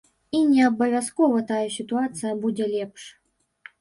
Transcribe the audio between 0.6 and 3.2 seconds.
абавязкова тая сітуацыя будзе лепш.